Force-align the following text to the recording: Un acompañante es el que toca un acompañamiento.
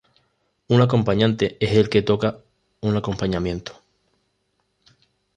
Un 0.67 0.81
acompañante 0.81 1.57
es 1.63 1.77
el 1.77 1.87
que 1.87 2.01
toca 2.01 2.39
un 2.79 2.97
acompañamiento. 2.97 3.79